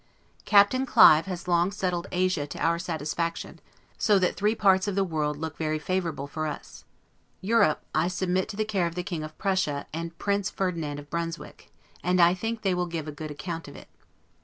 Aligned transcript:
Captain 0.45 0.83
Clive 0.83 1.27
has 1.27 1.47
long 1.47 1.67
since 1.69 1.77
settled 1.79 2.07
Asia 2.11 2.47
to 2.47 2.57
our 2.57 2.79
satisfaction; 2.79 3.59
so 3.99 4.17
that 4.17 4.35
three 4.35 4.55
parts 4.55 4.87
of 4.87 4.95
the 4.95 5.03
world 5.03 5.37
look 5.37 5.57
very 5.57 5.77
favorable 5.77 6.25
for 6.25 6.47
us. 6.47 6.85
Europe, 7.39 7.83
I 7.93 8.07
submit 8.07 8.49
to 8.49 8.57
the 8.57 8.65
care 8.65 8.87
of 8.87 8.95
the 8.95 9.03
King 9.03 9.23
of 9.23 9.37
Prussia 9.37 9.85
and 9.93 10.17
Prince 10.17 10.49
Ferdinand 10.49 10.97
of 10.97 11.11
Brunswick; 11.11 11.71
and 12.03 12.19
I 12.19 12.33
think 12.33 12.63
they 12.63 12.73
will 12.73 12.87
give 12.87 13.07
a 13.07 13.11
good 13.11 13.29
account 13.29 13.67
of 13.67 13.75
it. 13.75 13.89